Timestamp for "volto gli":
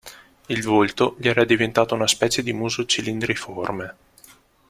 0.63-1.27